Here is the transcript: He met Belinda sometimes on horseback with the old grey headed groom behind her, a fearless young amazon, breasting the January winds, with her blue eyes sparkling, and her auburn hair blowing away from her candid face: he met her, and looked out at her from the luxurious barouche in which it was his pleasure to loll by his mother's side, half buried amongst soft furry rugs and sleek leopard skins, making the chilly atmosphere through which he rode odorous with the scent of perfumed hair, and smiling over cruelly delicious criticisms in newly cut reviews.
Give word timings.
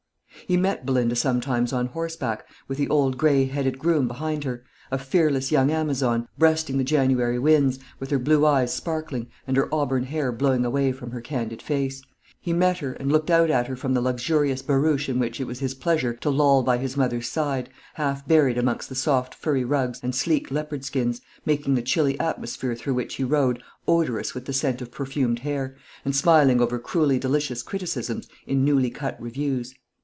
He 0.47 0.57
met 0.57 0.85
Belinda 0.85 1.15
sometimes 1.15 1.71
on 1.71 1.85
horseback 1.85 2.45
with 2.67 2.77
the 2.77 2.89
old 2.89 3.17
grey 3.17 3.45
headed 3.45 3.79
groom 3.79 4.05
behind 4.09 4.43
her, 4.43 4.63
a 4.91 4.97
fearless 4.97 5.49
young 5.49 5.71
amazon, 5.71 6.27
breasting 6.37 6.77
the 6.77 6.83
January 6.83 7.39
winds, 7.39 7.79
with 8.01 8.09
her 8.09 8.19
blue 8.19 8.45
eyes 8.45 8.73
sparkling, 8.73 9.27
and 9.47 9.55
her 9.55 9.73
auburn 9.73 10.03
hair 10.03 10.29
blowing 10.33 10.65
away 10.65 10.91
from 10.91 11.11
her 11.11 11.21
candid 11.21 11.61
face: 11.61 12.01
he 12.41 12.51
met 12.51 12.79
her, 12.79 12.91
and 12.93 13.09
looked 13.11 13.29
out 13.29 13.49
at 13.49 13.67
her 13.67 13.77
from 13.77 13.93
the 13.93 14.01
luxurious 14.01 14.61
barouche 14.61 15.07
in 15.07 15.19
which 15.19 15.39
it 15.39 15.45
was 15.47 15.59
his 15.59 15.73
pleasure 15.73 16.13
to 16.15 16.29
loll 16.29 16.63
by 16.63 16.77
his 16.77 16.97
mother's 16.97 17.29
side, 17.29 17.69
half 17.93 18.27
buried 18.27 18.57
amongst 18.57 18.93
soft 18.93 19.33
furry 19.33 19.63
rugs 19.63 20.01
and 20.03 20.13
sleek 20.13 20.51
leopard 20.51 20.83
skins, 20.83 21.21
making 21.45 21.75
the 21.75 21.81
chilly 21.81 22.19
atmosphere 22.19 22.75
through 22.75 22.95
which 22.95 23.15
he 23.15 23.23
rode 23.23 23.63
odorous 23.87 24.33
with 24.35 24.43
the 24.45 24.53
scent 24.53 24.81
of 24.81 24.91
perfumed 24.91 25.39
hair, 25.39 25.77
and 26.03 26.13
smiling 26.13 26.59
over 26.59 26.77
cruelly 26.77 27.17
delicious 27.19 27.63
criticisms 27.63 28.27
in 28.45 28.65
newly 28.65 28.89
cut 28.89 29.15
reviews. 29.21 29.73